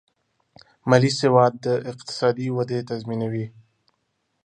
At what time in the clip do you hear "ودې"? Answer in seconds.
2.55-2.79